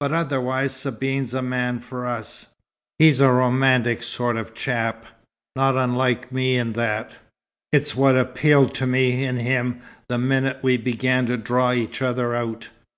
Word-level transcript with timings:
But 0.00 0.14
otherwise 0.14 0.74
Sabine's 0.74 1.32
the 1.32 1.42
man 1.42 1.78
for 1.78 2.06
us. 2.06 2.46
He's 2.98 3.20
a 3.20 3.30
romantic 3.30 4.02
sort 4.02 4.38
of 4.38 4.54
chap, 4.54 5.04
not 5.54 5.76
unlike 5.76 6.32
me 6.32 6.56
in 6.56 6.72
that; 6.72 7.18
it's 7.70 7.94
what 7.94 8.16
appealed 8.16 8.74
to 8.76 8.86
me 8.86 9.26
in 9.26 9.36
him 9.36 9.80
the 10.08 10.16
minute 10.16 10.60
we 10.62 10.78
began 10.78 11.26
to 11.26 11.36
draw 11.36 11.72
each 11.74 12.00
other 12.00 12.34
out. 12.34 12.70